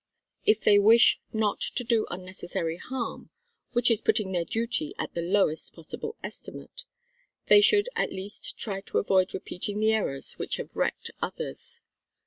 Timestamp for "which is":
3.73-4.01